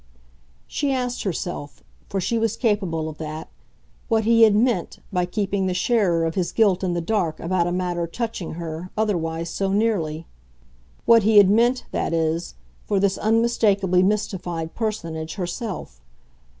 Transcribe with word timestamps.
She 0.65 0.91
asked 0.91 1.21
herself 1.21 1.83
for 2.09 2.19
she 2.19 2.39
was 2.39 2.57
capable 2.57 3.07
of 3.07 3.19
that 3.19 3.49
what 4.07 4.23
he 4.25 4.41
had 4.41 4.55
MEANT 4.55 4.97
by 5.13 5.27
keeping 5.27 5.67
the 5.67 5.75
sharer 5.75 6.25
of 6.25 6.33
his 6.33 6.51
guilt 6.51 6.83
in 6.83 6.93
the 6.95 7.01
dark 7.01 7.39
about 7.39 7.67
a 7.67 7.71
matter 7.71 8.07
touching 8.07 8.53
her 8.55 8.89
otherwise 8.97 9.51
so 9.51 9.71
nearly; 9.71 10.25
what 11.05 11.21
he 11.21 11.37
had 11.37 11.51
meant, 11.51 11.85
that 11.91 12.13
is, 12.13 12.55
for 12.87 12.99
this 12.99 13.19
unmistakably 13.19 14.01
mystified 14.01 14.73
personage 14.73 15.35
herself. 15.35 16.01